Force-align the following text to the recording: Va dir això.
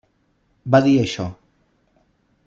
Va 0.75 0.79
dir 0.87 0.95
això. 1.01 1.25